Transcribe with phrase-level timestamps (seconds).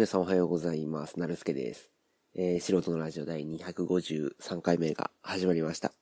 [0.00, 1.20] 皆さんおはようございます。
[1.20, 1.90] なるすけです。
[2.34, 5.92] えー、素人のラジオ第253回目が始まりました。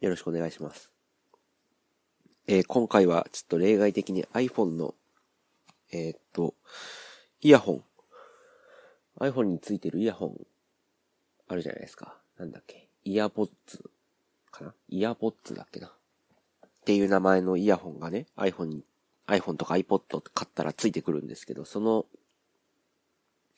[0.00, 0.90] よろしくお願いします。
[2.46, 4.94] えー、今回はちょっと例外的に iPhone の、
[5.92, 6.54] えー、っと、
[7.42, 7.84] イヤホン。
[9.20, 10.46] iPhone についてるイヤホン、
[11.46, 12.16] あるじゃないですか。
[12.38, 12.88] なんだっけ。
[13.04, 13.90] イヤポッツ
[14.52, 15.88] かなイヤポッツだっけな。
[15.88, 18.86] っていう名前のイヤホンがね、iPhone に、
[19.26, 22.06] iPhone とか iPod 買ったらついてくるんですけど、その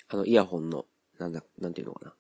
[0.09, 0.87] あの、イヤホンの、
[1.19, 2.15] なんだ、なんていうのかな。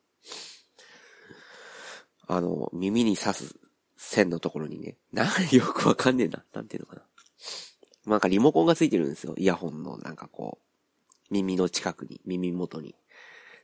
[2.29, 3.57] あの、耳に刺す
[3.97, 6.45] 線のところにね、な、 よくわかんねえな。
[6.53, 7.03] なんていうのかな。
[8.07, 9.35] なんかリモコンがついてるんですよ。
[9.37, 10.67] イヤホンの、なんかこう、
[11.31, 12.95] 耳の近くに、耳元に。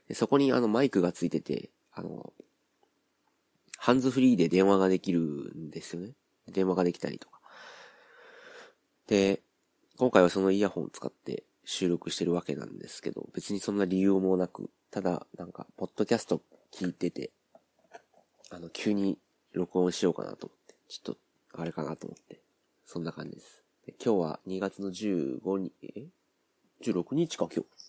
[0.07, 2.33] でそこにあのマイクがついてて、あの、
[3.77, 6.13] ハンズフリーで電話ができるんですよね。
[6.47, 7.39] 電話ができたりとか。
[9.07, 9.41] で、
[9.97, 17.31] 今回はそのイヤホンを使って、収録してるわけなんですけど、別にそんな理由もなく、ただ、なんか、ポッドキャスト聞いてて、
[18.51, 19.17] あの、急に
[19.53, 21.19] 録音しようかなと思って、ちょっと、
[21.53, 22.41] あれかなと思って、
[22.85, 23.63] そんな感じです。
[23.85, 26.07] で今日は2月の15日、え
[26.83, 27.83] ?16 日か、今日。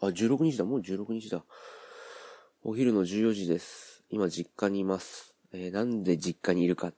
[0.00, 1.44] あ、16日だ、もう16日だ。
[2.64, 4.02] お昼の14時です。
[4.10, 5.34] 今実家にいます。
[5.52, 6.94] えー、なんで実家にいるかっ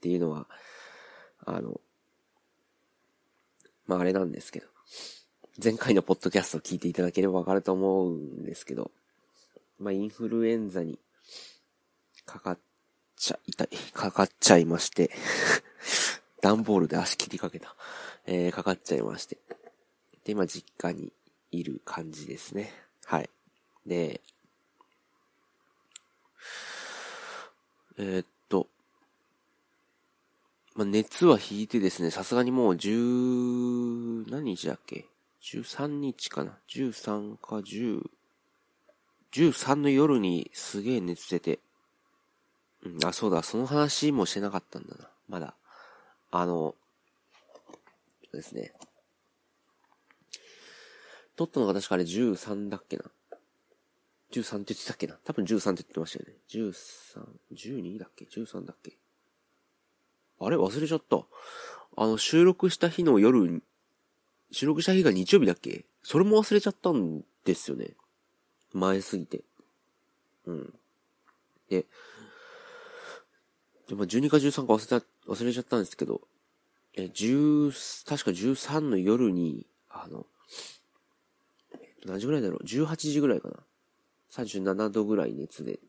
[0.00, 0.46] ていうのは、
[1.44, 1.80] あの、
[3.86, 4.66] まああれなんですけど、
[5.62, 8.90] 前回のポッドキャストを聞いていただければわかると思うんですけど、
[9.78, 10.98] まあインフルエンザに
[12.24, 12.58] かかっ
[13.16, 15.10] ちゃ、痛い、かかっちゃいまして
[16.42, 17.74] 段ボールで足切りかけた。
[18.26, 19.38] えー、かかっちゃいまして。
[20.24, 21.12] で、今実家に
[21.52, 22.72] いる感じですね。
[23.04, 23.30] はい。
[23.86, 24.20] で、
[27.98, 28.26] えー、っ
[30.76, 35.06] まあ、熱は引いてですね、さすがにもう10、何日だっけ
[35.42, 38.02] ?13 日かな ?13 か10、
[39.32, 41.60] 13の夜にすげえ熱出て、
[42.84, 45.08] うん、あ、そうだ、その話もしてなかったんだな。
[45.28, 45.54] まだ。
[46.30, 46.74] あの、
[48.34, 48.72] ですね。
[51.36, 53.04] 撮ったのが確かあれ13だっけな
[54.30, 55.18] ？13って言ってたっけな？
[55.24, 56.36] 多分13って言ってましたよね。
[56.50, 56.74] 13、
[57.54, 58.98] 12だっけ ?13 だっけ？
[60.38, 60.56] あれ？
[60.56, 61.24] 忘れちゃった。
[61.96, 63.62] あの、収録した日の夜、
[64.50, 65.84] 収録した日が日曜日だっけ？
[66.02, 67.94] それも忘れちゃったんですよね。
[68.72, 69.42] 前すぎて。
[70.46, 70.74] うん。
[71.68, 71.86] で、
[73.88, 76.20] でも12か13か忘れた、忘れちゃったんですけど、
[76.94, 80.26] え、10、確か13の夜に、あの、
[82.04, 83.56] 何時ぐらいだろう ?18 時ぐらいかな。
[84.30, 85.80] 37度ぐらい熱で。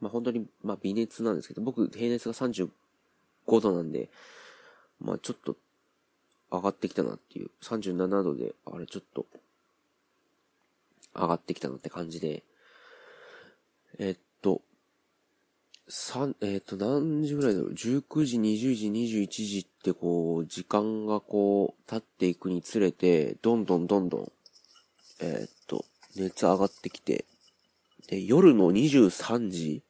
[0.00, 2.68] まあ本当に、まあ微熱なんですけど、僕平熱が35
[3.46, 4.10] 5度なんで、
[5.00, 5.56] まあちょっと
[6.50, 9.26] 上がってきたなっていう、37度で、あれちょっと
[11.14, 12.42] 上がってきたなって感じで、
[13.98, 14.62] えっと、
[15.88, 24.32] 三、えっと、何時ぐらいだろう ?19 時、20時、21時ってこう、時間がこう、経っていくにつれて、どんどんどんどん、
[25.20, 25.84] えっと、
[26.16, 27.24] 熱上がってきて、
[28.08, 29.82] で、夜の23時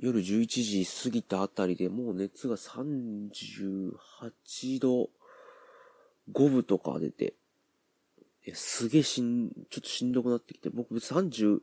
[0.00, 5.10] 夜11時過ぎたあたりでもう熱が38度
[6.32, 7.34] 5分とか出て、
[8.54, 11.60] すげえしん、ちょっとしんどくなってきて、僕38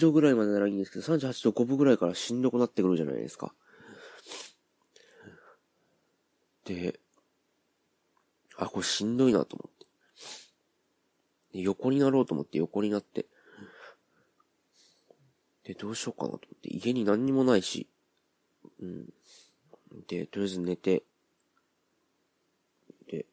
[0.00, 3.52] 度ぐらいまでならいいんですけど、38度5分ぐらいからしんどくなってくるじゃないですか。
[6.64, 7.00] で、
[8.56, 9.86] あ、これしんどいなと思って。
[11.58, 13.26] で横になろうと思って横になって、
[15.64, 17.88] で、どうしようかなと思って、家に何にもないし、
[18.80, 19.12] うん。
[20.08, 21.02] で、とりあえず寝て、
[23.08, 23.26] で、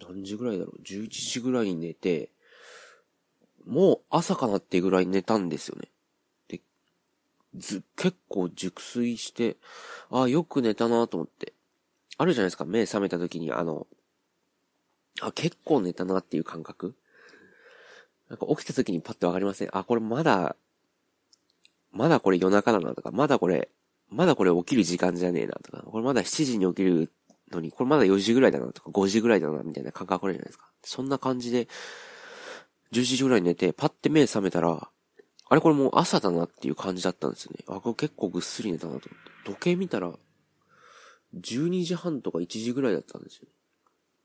[0.00, 2.30] 何時ぐらいだろう ?11 時ぐらいに寝て、
[3.66, 5.88] もう朝かなってぐらい寝たんですよね。
[6.48, 6.60] で、
[7.54, 9.56] ず、結構熟睡して、
[10.10, 11.52] ああ、よく寝たなと思って。
[12.18, 13.86] あるじゃないですか、目覚めた時にあの、
[15.20, 16.94] あ、結構寝たなっていう感覚
[18.28, 19.68] なんか起きた時にパッとわかりません。
[19.76, 20.56] あ、これまだ
[21.92, 23.68] まだこれ夜中だなとか、まだこれ、
[24.10, 27.12] まだこれ起きる時間じゃねえなとか、これまだ7時に起きる
[27.50, 30.70] のに、これまだ4時ぐらいだなとか、5時ぐらいだなみたいな感覚あるじゃないですか。
[30.82, 31.68] そんな感じで、
[32.92, 34.88] 10時ぐらいに寝て、パッて目覚めたら、
[35.48, 37.64] あれこれもう朝だなっていう感じだったんですよね。
[37.68, 39.50] あ、これ結構ぐっすり寝たなと思って。
[39.50, 40.12] 時計見たら、
[41.34, 43.48] 12時半とか1時ぐらいだったんですよ、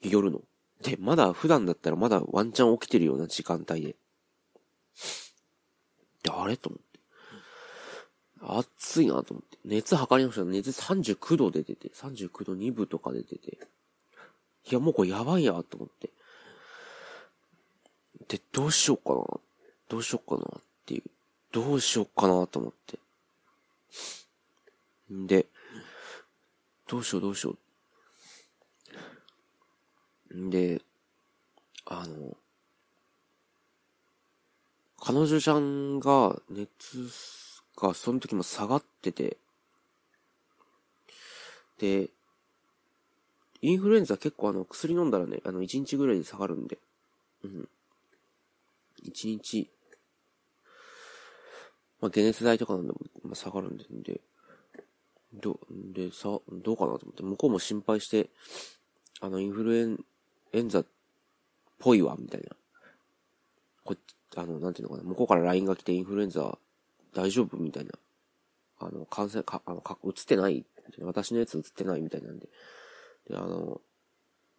[0.01, 0.41] 夜の。
[0.81, 3.95] で、まだ普段だったらまだワンチャン起きてるような時間帯で。
[6.23, 6.86] で、あれと思って。
[8.49, 9.57] 暑いなと思って。
[9.65, 13.57] 熱測りました熱39度出てて、39度2分とか出てて。
[14.69, 16.09] いや、もうこれやばいやと思って。
[18.27, 19.39] で、どうしようかな。
[19.89, 21.03] どうしようかなっていう。
[21.51, 22.99] どうしようかなと思って。
[25.13, 25.45] んで、
[26.87, 27.55] どうしようどうしよ
[30.31, 30.37] う。
[30.37, 30.81] んで、
[31.85, 32.37] あの、
[34.99, 37.07] 彼女ちゃんが熱
[37.77, 39.37] がその時も下がってて、
[41.77, 42.09] で、
[43.61, 46.79] インフルエンザ結構あの薬飲んだらね、あの1日ぐらいで下がるんで、
[47.43, 47.69] うん。
[49.05, 49.69] 1日、
[52.01, 54.21] まあ解熱剤とかなんでも、まあ、下がるんで、で、
[55.33, 58.29] ど、で、さ、どうかなと思って、向こうも心配して、
[59.21, 60.03] あの、インフルエン、
[60.53, 60.85] エンザっ
[61.79, 62.55] ぽいわ、みたいな。
[63.83, 66.57] こっちあの、なんていうのかな、向こうから LINE が来てインフルエンザ
[67.13, 67.57] 大丈夫？
[67.57, 67.91] みたいな。
[68.79, 70.65] あの、感染、か、あの、か、映ってない
[71.01, 72.47] 私のやつ映ってないみたいなんで。
[73.27, 73.81] で、あの、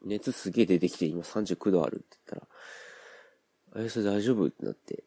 [0.03, 2.41] 熱すげえ出てきて今39度あるって言っ
[3.73, 4.47] たら、え、それ大丈夫？
[4.47, 5.05] ってなって。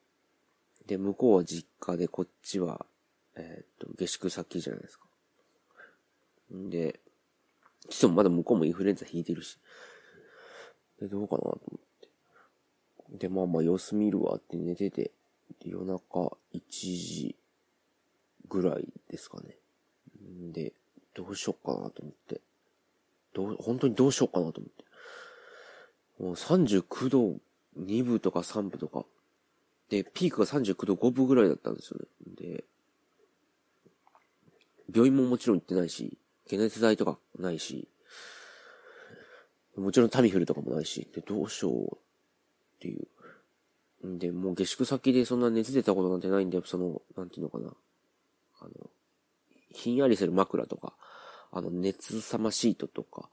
[0.86, 2.86] で、向こうは実家でこっちは、
[3.36, 5.06] えー、っと、下宿先じゃないですか。
[6.54, 7.00] んで、
[7.90, 9.58] ちょっとまだ向こうもインフルエンザ引いてるし。
[11.00, 11.60] で、どうかなと思っ
[13.12, 13.18] て。
[13.18, 15.12] で、まあまあ様子見るわって寝てて、
[15.66, 17.36] 夜中1時
[18.48, 19.58] ぐらいですかね。
[20.22, 20.74] んで、
[21.14, 22.42] どうしよっかなと思って。
[23.34, 24.86] どう、本当にどうしようかなと思って。
[26.24, 27.40] もう39度
[27.80, 29.06] 2分とか3分とか。
[29.90, 32.06] で、ピークが39度5分ぐらいだったんですよね。
[32.36, 32.64] で、
[34.94, 36.18] 病院ももちろん行ってないし、
[36.50, 37.88] 解熱剤とかないし、
[39.78, 41.98] もちろんタミフルとかもないし、で、どうしようっ
[42.80, 43.08] ていう。
[44.04, 47.74] で、もう下宿先でそんな熱出たことなんてないんで、その、なんていうのかな。
[48.60, 48.72] あの、
[49.72, 50.94] ひんやりする枕とか、
[51.52, 53.30] あの、熱さまシートとか、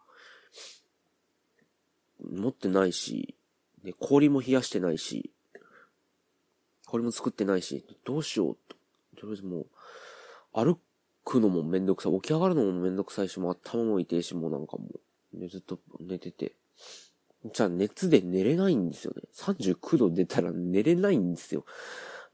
[2.21, 3.37] 持ってないし、
[3.83, 5.31] で、氷も冷やしてないし、
[6.87, 8.77] 氷も作ってないし、どうしようと。
[9.21, 9.67] とりあえずもう、
[10.53, 10.79] 歩
[11.25, 12.13] くのもめんどくさい。
[12.15, 14.89] 起き上がるのもめんどくさいし、もう頭も痛いし、もうなんかも
[15.35, 16.57] う、ずっと寝てて。
[17.45, 19.23] じゃあ熱で寝れないんですよね。
[19.35, 21.65] 39度出たら寝れないんですよ。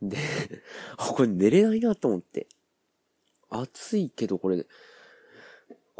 [0.01, 0.17] で、
[0.97, 2.49] これ寝れないなと思って。
[3.51, 4.67] 暑いけどこれ、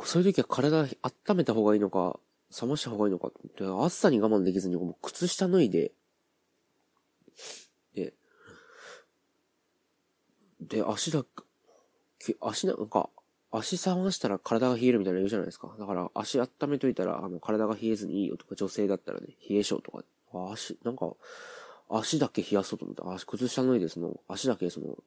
[0.05, 2.19] そういう時は体温めた方がいいのか、
[2.61, 5.93] 冷ました方がいいのかって、暑さに我慢できずに、もう靴下脱いで、
[7.95, 8.15] で、
[10.61, 11.25] で、足だ、
[12.41, 13.11] 足なんか、
[13.57, 15.73] 足冷ましたら体が冷えるみたいな言うじゃないですか。
[15.79, 20.03] だから足温めといたら、あの、体が冷えずにいいよとか、女性だったらね、冷え性とか、
[20.53, 21.13] 足、なんか、
[21.89, 24.99] 足だけ冷やそうと思って、足、靴下脱いで、その、足だけその、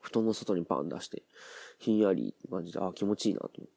[0.00, 1.22] 布団の外にパン出して、
[1.78, 3.68] ひんやりって感じで、あ、気持ちいいなと思っ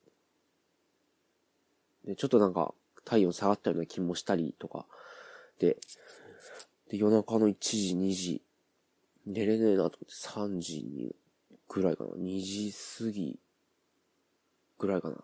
[2.04, 2.10] て。
[2.10, 2.74] で、ちょっとなんか、
[3.06, 4.86] 体温下がったような気もしたりとか、
[5.60, 5.78] で、
[6.90, 8.42] で、夜中の1時、2時、
[9.28, 11.16] 寝れねえなと思って、3時に、
[11.68, 12.10] ぐらいかな。
[12.12, 13.40] 2時過ぎ、
[14.82, 15.18] ぐらいかな。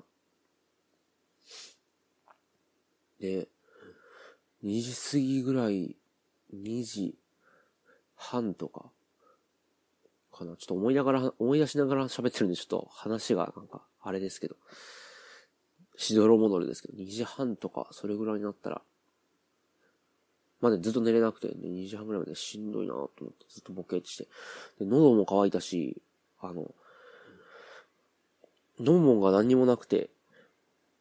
[3.20, 3.50] で、
[4.64, 5.96] 2時過ぎぐらい、
[6.54, 7.18] 2時
[8.16, 8.92] 半とか、
[10.32, 10.56] かな。
[10.58, 14.56] ちょっと思いながら、思い出しながら喋ってるんで、ちょっと話がなんか、あれですけど。
[15.98, 18.84] しどろ戻りですけど、2時半とか、それぐらいになったら、
[20.62, 24.28] まだずっと寝れなくて、ね、2時半ぐらいまでしんどいなと思って、ずっとボケってして。
[24.78, 26.02] で、喉も渇いたし、
[26.40, 26.76] あの、
[28.80, 30.10] 飲むもんが何にもなくて、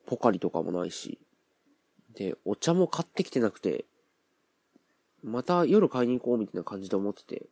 [0.07, 1.19] ポカリとかもないし、
[2.15, 3.85] で、お茶も買ってきてなくて、
[5.23, 7.47] また夜買いに行こうみたいな感じで思ってて、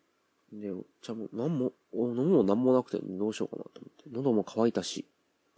[0.52, 4.04] で、お茶も、なんも、飲むもんなんもなくてどうしようかなと思って。
[4.12, 5.04] 喉も渇いたし、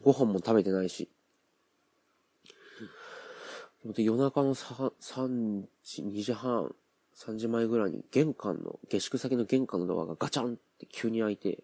[0.02, 1.10] ご飯も食べてないし。
[3.84, 6.74] で、夜中の 3, 3時、2時半、
[7.14, 11.62] 3時前ぐらいに玄関の、下宿先の玄関のドアがガチャンって急に開いて、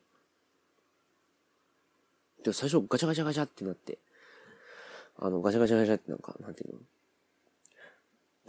[2.43, 3.99] で、最初ガチャガチャガチャってなって、
[5.19, 6.79] あの、ガチャガチャガチャってなんか、なんていうの？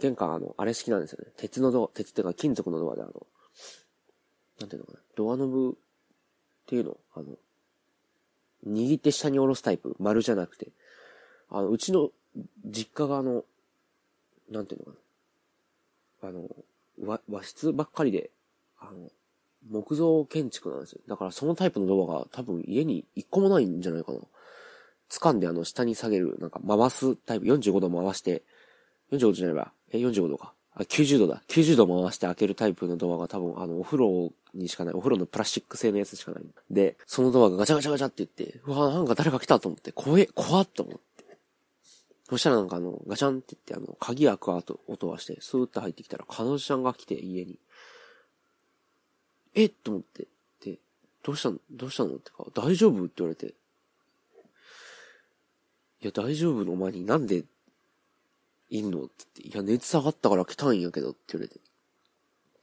[0.00, 1.30] 玄関あの、あれ好きなんですよね。
[1.36, 3.12] 鉄のドア、鉄っていうか金属のドアであの、
[4.60, 5.74] なんていうのかな、ドアノブっ
[6.66, 6.96] ていうの？
[7.14, 7.26] あの、
[8.66, 10.68] 握って下に下ろすタイプ、丸じゃなくて、
[11.48, 12.10] あの、うちの
[12.64, 13.44] 実家があの、
[14.50, 14.98] なんていうのか
[16.22, 16.48] な、あの、
[17.00, 18.30] 和和室ばっかりで、
[18.80, 19.10] あの、
[19.70, 21.00] 木造建築なんですよ。
[21.08, 24.18] だからそのタイプのドアが多分家に一個もないんじゃないかな。
[25.10, 28.42] 掴んであの下に下げる、なんか回すタイプ、45度回して、
[29.12, 29.72] 45度じゃないわ。
[29.92, 30.54] え、45度か。
[30.74, 31.42] あ、90度だ。
[31.48, 34.94] 90度回して開けるタイプのドアが多分あのお風呂にしかない。
[34.94, 36.44] お風呂のプラスチック製のやつしかない。
[36.70, 41.04] で、そのドアがガチャガチャガチャって言って、うわ、なんか誰か来たと思って、怖え、怖っと思って。
[42.28, 47.60] そしたらなんかあの、ガチャンって言ってあの、鍵開く音音がして、スーッと入ってきたら、彼女ちゃんが来て、家に。
[49.54, 49.66] え？
[49.66, 50.26] っと思って、
[50.64, 50.78] で、
[51.22, 51.58] どうしたの？
[51.70, 52.16] どうしたの？
[52.16, 53.04] ってか、大丈夫？
[53.04, 53.52] って言われて、い
[56.06, 57.44] や、大丈夫の前になんで、
[58.70, 59.04] いんの？
[59.04, 61.60] って言って、いや、熱下がったから来たんやけどって言われて。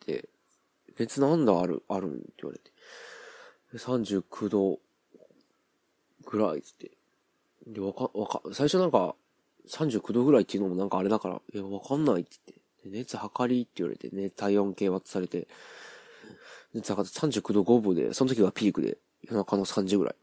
[0.06, 0.30] で、
[1.00, 2.12] 熱なんだある、あるん？
[2.12, 2.72] って言われて。
[3.78, 4.80] 39度
[6.26, 6.92] ぐらいって。
[7.68, 9.16] で、わか、わか、最初なんか、
[9.70, 12.62] 39度ぐらいっていうのもなんかあれだから、いや、わかんないって言って。
[12.84, 15.48] 熱測りって言われてね、体温計渡されて、
[16.74, 20.16] 熱測って39度5分で、その時がピークで、夜中の3時ぐらい。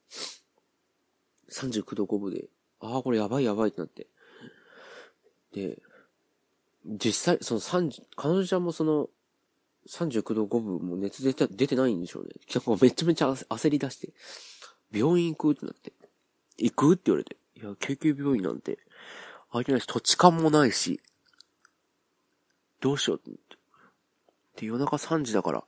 [1.50, 2.44] 39度5分で、
[2.80, 4.06] ああ、これやばいやばいってなって。
[5.52, 5.78] で、
[6.84, 9.08] 実際、その30、彼女ちゃんもその、
[9.88, 12.30] 39度5分も熱出て、出てないんでしょうね。
[12.54, 14.12] なんかめちゃめちゃ焦り出して、
[14.92, 15.92] 病院行くってなって、
[16.58, 18.78] 行くって言われて、いや、救急病院なんて、
[19.50, 21.00] ありないし、土地勘もないし、
[22.80, 23.38] どうしようって。
[24.60, 25.64] で、夜中3時だから、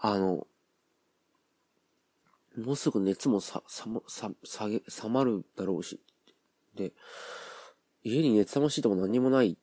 [0.00, 0.46] あの、
[2.56, 6.00] もうすぐ熱もさ、さ、さ、下げ、冷まるだろうし。
[6.74, 6.92] で、
[8.02, 9.56] 家に熱さましいとこ何もない、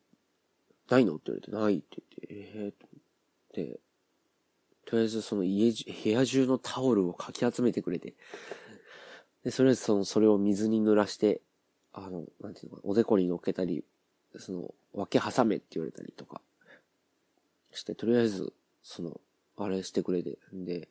[0.88, 1.16] ないの？
[1.16, 2.72] って言われて、ないって言って、え
[3.54, 3.80] えー、で、
[4.84, 8.14] とりあえずその家、部屋中のタオルをかき集めてくれて、
[9.42, 11.42] で、それその、それを水に濡らして、
[11.92, 13.84] あの、なんていうのかなおでこに乗っけたり、
[14.38, 16.40] その、分け挟めって言われたりとか、
[17.72, 18.52] して、とりあえず、
[18.82, 19.20] その、
[19.56, 20.88] あれしてくれて、んで、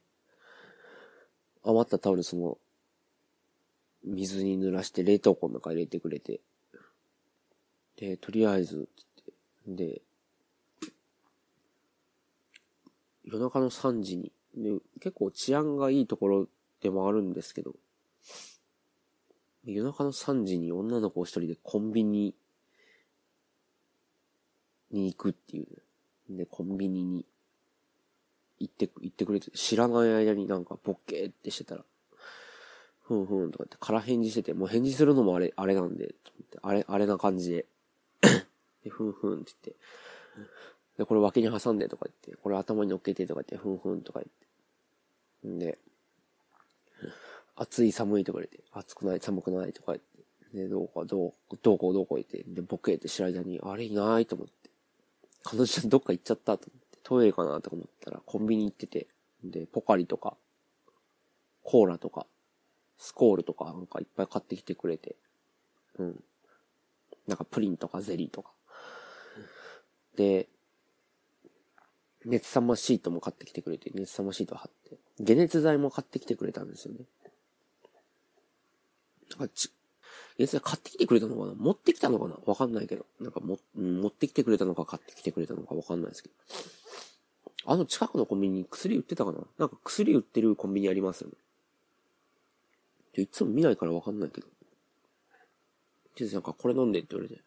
[1.64, 2.58] 余ったタオルその、
[4.04, 6.42] 水に濡らして冷凍庫の中入れてくれて、
[7.98, 8.90] で、とりあえず、
[9.68, 10.02] で、
[13.24, 16.48] 夜中の3時に、で、結構治安がいいところ
[16.82, 17.76] でもあるんですけど、
[19.64, 22.36] 夜中の3時に女の子一人でコンビニ
[24.92, 25.68] に行くっていう、
[26.30, 27.26] ね、で、コンビニに
[28.60, 31.84] 行って、行ってくれて、知らない間になんかボッケーってしてたら、
[33.02, 36.16] ふんふんとかって空返事してて、もう返事するのもあれ、あれなんで、
[36.62, 37.66] あれ、あれな感じで、
[38.84, 39.80] で、ふんふんって言って、
[40.98, 44.32] で、これ脇に挟んでとか言って、これ頭に乗っけてとか言って、ふんふんとか言っ
[45.44, 45.48] て。
[45.48, 45.78] んで、
[47.56, 54.70] 暑い寒いとか言って、暑くない寒くないとか言って、で、どうかどう、どうこうどうこう言って、で、ボケって知る間に、あれいないと思って、
[55.44, 59.08] 彼女どっか行っちゃったと思って、トイレかなとか思ったら、コンビニ行ってて、
[59.44, 60.36] で、ポカリとか、
[61.64, 62.26] コーラとか、
[62.98, 65.16] スコールとかなんかいっぱい買ってきてくれて、
[66.00, 66.24] うん。
[67.28, 68.52] なんかプリンとかゼリーとか。
[70.16, 70.48] で、
[72.26, 77.02] 熱さまシートも買ってきてくれて、熱さまシート貼って、解熱剤も買ってきてくれたんですよね。
[79.38, 79.72] なんかち、
[80.40, 81.54] 熱剤買ってきてくれたのかな？
[81.54, 82.36] 持ってきたのかな？
[82.46, 83.06] わかんないけど。
[83.20, 86.36] なんかも、持ってきてくれたのか買ってきてくれたのかわかんないですけど。
[87.66, 89.40] あの近くのコンビニに薬売ってたかな？
[89.58, 91.36] なんか薬売ってるコンビニありますよね。
[93.24, 94.48] いつも見ないからわかんないけど。
[96.32, 97.42] なんかこれ飲んでって言われて。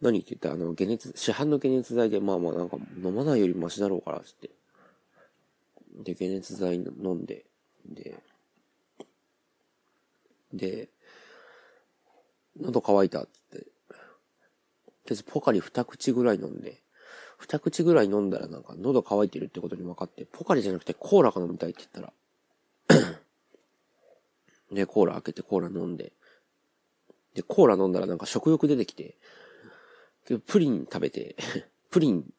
[0.00, 0.48] 何って言った？
[0.48, 4.50] ら、あの、解熱、市販の解熱剤で、まあまあなんか飲まないよりマシだろうから、つって。
[6.02, 7.44] で、解熱剤飲んで、
[7.86, 8.18] で、
[10.52, 10.88] で、
[12.60, 13.58] 喉乾いた、つって。
[13.58, 16.82] とりあえずポカリ二口ぐらい飲んで、
[17.42, 22.12] 二口ぐらい飲んだらなんか喉乾いてるってことに分かって、ポカリじゃなくてコーラが飲みたいって言ったら。
[24.70, 26.12] で、コーラ開けてコーラ飲んで、
[27.34, 29.16] で、コーラ飲んだらなんか食欲出てきて、
[30.46, 31.36] プリン食べて、
[31.90, 32.32] プリン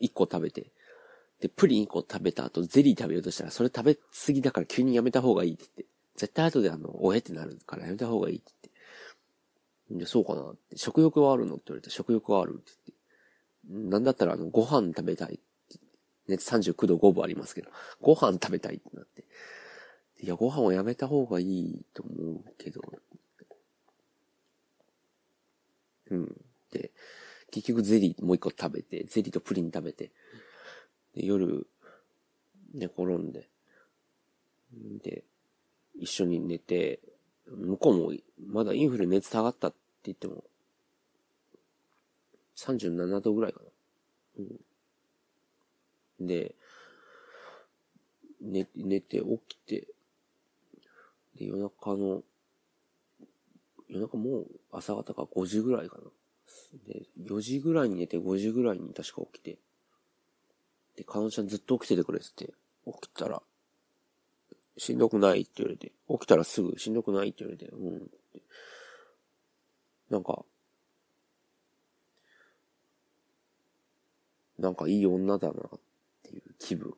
[0.00, 0.72] 1個食べて、
[1.40, 8.52] で、プリン1個食べた後、ゼリー食べようとしたら、それ食べ過ぎだから急にやめた方がいいって言って、絶対後であの、おえってなるからやめた方がいいって
[9.88, 10.04] 言って。
[10.04, 12.97] で、そうかなって、食欲はあるのって言われて、食欲はあるって言って。
[13.68, 15.40] なんだったらあの、ご飯食べたい
[16.28, 17.70] 熱39度5分ありますけど、
[18.00, 19.24] ご飯食べたいってなって。
[20.20, 22.82] いや、ご飯をやめた方がいいと思うけど、
[26.10, 26.40] うん。
[26.72, 26.90] で、
[27.50, 30.10] 結局ゼリーもう一個食べて、ゼリーとプリン食べて、
[31.14, 31.66] で夜、
[32.74, 33.48] 寝転んで、
[35.02, 35.24] で、
[35.94, 37.00] 一緒に寝て、
[37.46, 38.12] 向こうも
[38.46, 40.44] まだインフル熱下がったって言っても、
[42.58, 43.66] 37度ぐらいかな。
[46.20, 46.26] うん。
[46.26, 46.54] で、
[48.40, 49.86] 寝、寝て起きて、
[51.36, 52.22] で、夜中の、
[53.88, 56.04] 夜中もう朝方か5時ぐらいかな。
[56.92, 59.58] で、4時ぐらいに寝て5時ぐらいに確か起きて、
[60.96, 62.52] で、彼女ちゃんずっと起きててくれってて、
[62.84, 63.40] 起きたら、
[64.76, 65.42] しんどくない？
[65.42, 67.28] って言われて、起きたらすぐしんどくない？
[67.28, 68.10] って言われて、うん。
[70.10, 70.44] なんか、
[74.58, 75.80] なんかいい女だなっ
[76.22, 76.94] ていう気分。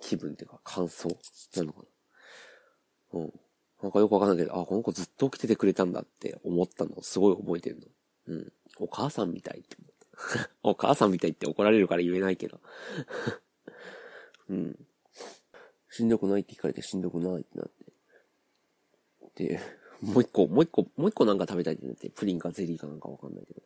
[0.00, 1.08] 気分っていうか感想
[1.56, 1.80] なのか
[3.12, 3.20] な。
[3.20, 3.32] うん。
[3.82, 7.86] なんかよくわかんないけど、あ、この子ずっと起きててくれたんだって思ったのすごい覚えてるの。
[8.28, 8.52] うん。
[8.78, 10.50] お母さんみたいって思った。
[10.62, 12.60] お母さんみたいって怒られるから言えないけど。
[14.48, 14.86] うん。
[15.90, 17.70] しんどくないって聞かれてしんどくないってなっ
[19.34, 19.48] て。
[19.48, 19.60] で、
[20.00, 23.62] もう一個、もう一個、もう一個なんか食べたいってなって、プリンかゼリーかなんかわかんないけど。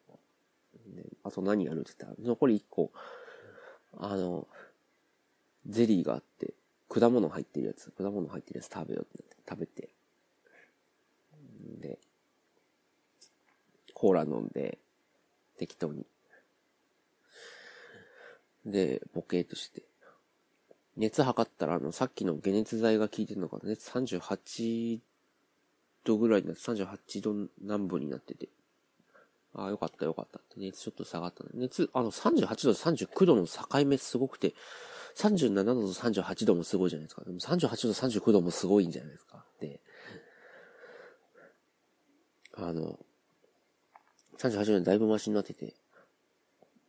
[0.96, 2.92] で、あと何やるって言ったら、残り一個、
[3.98, 4.48] あの、
[5.66, 6.54] ゼリーがあって、
[6.88, 9.90] 果物入ってるやつ、果物入ってるやつ食べようってなって、食べて。
[11.80, 11.98] で、
[13.94, 14.78] コーラ飲んで、
[15.58, 16.06] 適当に。
[18.64, 19.82] で、ボケーとして。
[20.96, 25.00] 熱測ったら、あの、さっきの解熱剤が効いてるのかな熱38
[26.04, 28.48] 度ぐらいになって、38度南部になってて。
[29.56, 30.40] ああ、よかったよかった。
[30.56, 31.44] 熱ちょっと下がった。
[31.54, 34.54] 熱、あの、38度と39度の境目すごくて、
[35.16, 37.25] 37度と38度もすごいじゃないですか。
[37.25, 39.44] でも38度39度もすごいんじゃないですか。
[39.60, 39.80] で、
[42.54, 42.98] あの、
[44.38, 45.75] 38度でだいぶマシになってて、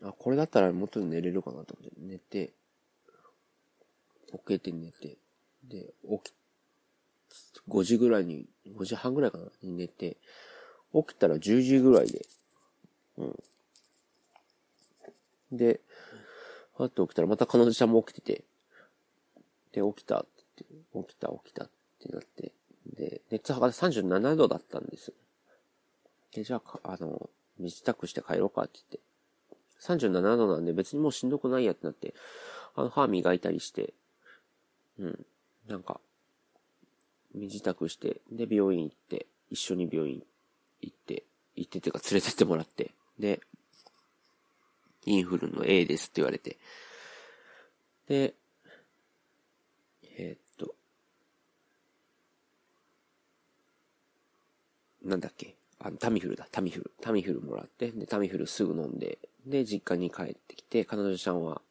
[0.04, 2.54] あ、これだったらもっと寝れるかなと思って、寝て、
[4.46, 5.18] 起きて寝て、
[5.64, 6.36] で、起き、
[7.70, 8.46] 5時ぐらいに、
[8.78, 10.18] 5時半ぐらいかなに寝て、
[10.94, 12.26] 起きたら10時ぐらいで、
[13.18, 13.36] うん。
[15.52, 15.82] で、
[16.78, 18.44] あって起きたらまた彼女ちゃんも起きてて、
[19.74, 21.70] で、起きたって、起きた起きたっ
[22.02, 22.52] てなって、
[22.96, 25.14] で、熱測って37度だったんです。
[26.34, 29.00] で、じゃあ、あの、身支度して帰ろうかって言って、
[29.82, 32.14] 37度なんで別にもうしんどくないやってなって、
[32.76, 33.94] あの、歯磨いたりして、
[35.00, 35.26] うん、
[35.68, 36.00] なんか、
[37.34, 40.24] 身支度して、で、病院行って、一緒に病院
[40.82, 41.24] 行って、
[41.56, 43.42] 行っててか連れてってもらって、で、
[45.06, 46.58] インフルの A ですって言われて、
[48.08, 48.34] で、
[50.18, 50.76] えー、っと、
[55.04, 55.56] なんだっけ？
[55.80, 56.92] あの、タミフルだ、タミフル。
[57.02, 61.62] タミフルもらって、で、タミフルすぐ飲んで、で、実家に帰ってきて、彼女ちゃんは、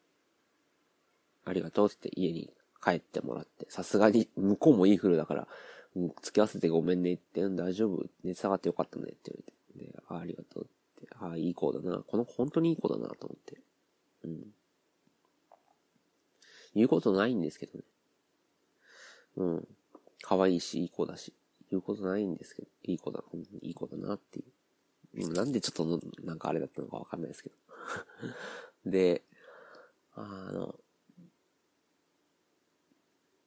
[1.44, 5.48] ありがとうって家に帰ってもらって、さすがに、向こうもインフルだから、
[6.22, 8.06] 付き合わせてごめんねって、大丈夫。
[8.22, 9.42] 熱下がってよかったねって言わ
[9.76, 10.75] れて、で、あありがとうって、
[11.18, 11.98] ああ、いい子だな。
[11.98, 13.61] この子本当にいい子だなと思って。
[14.24, 14.54] うん。
[16.74, 17.85] 言うことないんですけどね。
[19.37, 19.68] うん。
[20.22, 21.32] 可愛いし、いい子だし。
[21.70, 23.22] 言うことないんですけど、いい子だ、
[23.62, 25.32] いい子だなっていう。
[25.32, 27.54] なんでちょっと、なんかあれだったのかわかんないですけど。
[28.90, 29.22] で、
[30.14, 30.78] あの、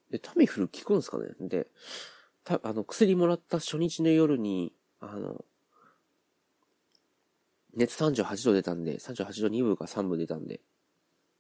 [0.10, 1.28] で、タミフル効くんですかね？
[1.40, 1.68] で、
[2.44, 5.46] た、あの、薬もらった初日の夜に、あの、
[7.80, 10.60] 熱38度出たんで、38度2分か3分出たんで、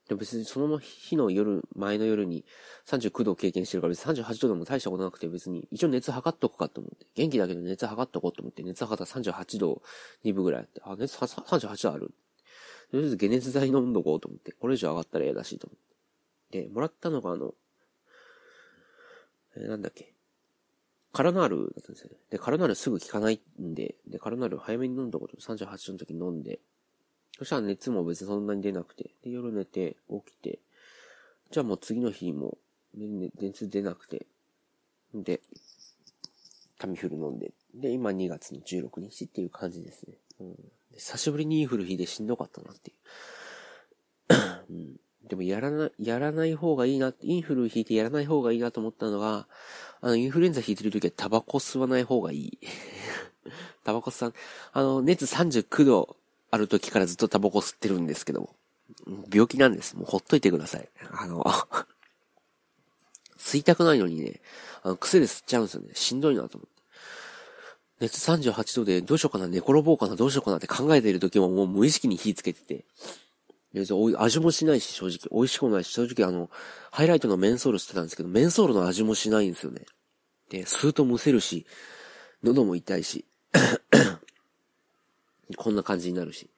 [0.07, 2.45] で別にその日の夜、前の夜に
[2.87, 7.05] 39度を経験してるから別に38度でも大したことなくて別に一応熱測っとくかと思って。
[7.13, 9.81] 元気だけど熱測っとこうと思って熱測ったら38度
[10.23, 12.13] 2分ぐらいあって、あ、熱38度ある。
[12.91, 14.53] とりあえず解熱剤飲んどこうと思って。
[14.53, 15.79] これ以上上がったら嫌だしと思っ
[16.51, 16.63] て。
[16.63, 17.53] で、もらったのがあの、
[19.57, 20.15] えー、なんだっけ。
[21.11, 22.17] カラナールだったんですよね。
[22.29, 26.59] で、カラナールすぐ効かないんで、で、カラナール早めに飲んどこと38度の時に飲んで、
[27.37, 30.59] そしたら熱も別にそんなに出なくて、で、夜寝て、起きて、
[31.51, 32.57] じゃあもう次の日も、
[32.95, 34.27] ね、熱出なくて、
[35.13, 35.41] で、
[36.77, 40.13] タミフル飲んで、で、今2月の16日っていう感じですね。
[40.39, 40.55] うん、
[40.95, 42.97] 久しぶりにインフル日でしんどかったなっていう。
[44.69, 49.47] うん、でもやらな、やらない方がいいな、インフル引いてやらない方がいいなと思ったのが、
[50.01, 52.59] あの、インフルエンザ引いてる時はタバコ吸わない方がいい。
[53.83, 54.33] タバコ吸わ
[54.73, 56.15] あの、熱39度
[56.51, 58.55] ある時からずっとタバコ吸ってるんですけども、
[59.31, 59.95] 病気なんです。
[59.95, 60.89] もうほっといてください。
[61.11, 61.43] あの、
[63.37, 64.41] 吸いたくないのにね、
[64.83, 65.89] あの、癖で吸っちゃうんですよね。
[65.93, 66.79] しんどいなと思って。
[67.99, 72.85] 熱38度でどうしようかな、寝転ぼうかな、どうしようかなって考えている時ももう無意識に火つけてて、
[73.73, 75.29] 味もしないし、正直。
[75.31, 76.49] 美味しくもないし、正直あの、
[76.91, 79.85] ハイライトのメンソールしてたんですけど、メンソールの味もしないんですよね。
[80.49, 81.67] で、吸うとむせるし、
[82.41, 83.25] 喉も痛いし、
[85.55, 86.49] こんな感じになるし。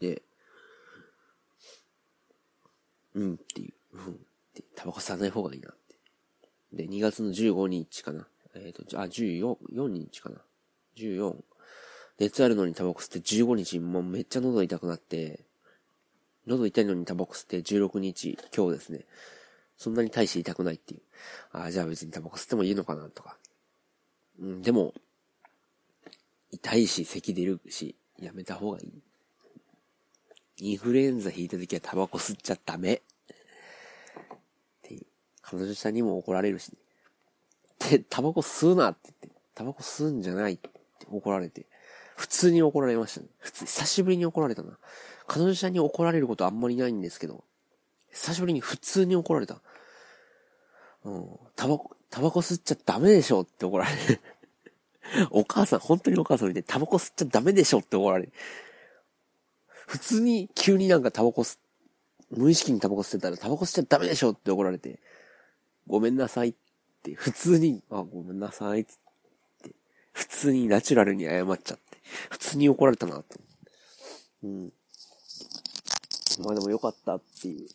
[0.00, 0.22] で、
[3.14, 4.16] うんっていう、うんっ
[4.52, 5.76] て、タバコ吸わない方がいいなっ
[6.72, 6.72] て。
[6.72, 8.26] で、2月の15日かな。
[8.54, 10.42] えっ、ー、と、あ、14、4日かな。
[10.96, 11.36] 14。
[12.18, 15.40] 熱あるのにタバコ吸って15日、もうめっちゃ喉痛くなって、
[16.46, 19.04] 喉痛いのにタバコ吸って16日、今日ですね。
[19.76, 21.00] そんなに大して痛くないっていう。
[21.52, 23.36] ああ、じゃあ別にタバコ吸ってもいいのかなとか。
[24.40, 24.94] うん、でも、
[26.50, 29.02] 痛いし、咳出るし、やめた方がいい。
[30.58, 32.94] インフルエンザ引いた時はタバコ吸っちゃダメ。
[32.94, 33.00] っ
[34.82, 35.06] ていう
[35.42, 36.78] 彼女さんにも怒られるし、ね、
[37.90, 40.70] で、タバコ吸うなって言って、タバコ吸うんじゃないって
[41.10, 41.66] 怒られて、
[42.16, 43.26] 普通に怒られましたね。
[43.38, 44.78] 普通、久しぶりに怒られたな。
[45.26, 47.44] 彼女さんに怒られることあんまりないんですけど、
[48.10, 49.60] 久しぶりに普通に怒られた。
[51.04, 54.20] うん、タバコ、タバコ吸っちゃダメでしょって怒られる。
[55.30, 58.32] お母さん、本当にお母さん見て、タバコ吸っちゃダメでしょって怒られる。
[59.86, 61.58] 普通に急になんかタバコ吸、
[62.30, 65.00] 無意識にタバコ吸ってたらタバコ吸っちゃダメでしょって怒られて、
[65.86, 66.54] ごめんなさいっ
[67.02, 69.74] て、普通に、あ、ごめんなさいって、
[70.12, 71.85] 普通にナチュラルに謝っちゃって、
[72.30, 73.24] 普通に怒られたなと。
[74.44, 74.72] うん。
[76.44, 77.68] まあでもよかったっていう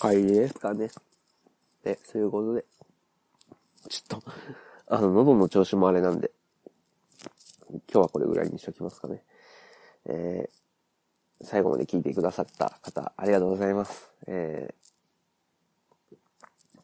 [0.00, 0.90] 帰りですかね。
[1.82, 2.64] で、そういうことで。
[3.88, 4.32] ちょっと、
[4.86, 6.30] あの、喉の調子もあれなんで、
[7.70, 9.22] 今日はこれぐらいにしときますかね。
[10.06, 14.10] えー、最後まで聞いてくださった方、ありがとうございます。
[14.26, 16.14] えー、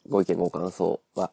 [0.07, 1.31] ご意見ご感想は、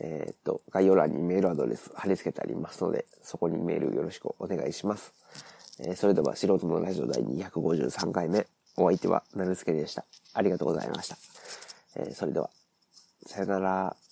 [0.00, 5.12] えー、っと、概要欄にメールアドレス貼り付けてありますので、そこにメールよろしくお願いします。
[5.80, 10.04] えー、それでは、素人のラジオ第253回目、お相手は、なるすけでした。
[10.34, 11.16] ありがとうございました。
[11.96, 12.50] えー、それでは、
[13.26, 14.07] さよなら。